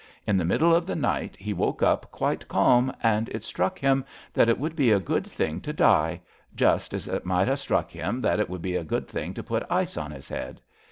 [0.25, 4.03] In the middle of the night he woke up quite calm, and it struck him
[4.33, 6.21] that it would be a good thing to die—
[6.57, 9.43] ^just as it might ha' struck him that it would be a good thing to
[9.43, 10.59] put ice on his head.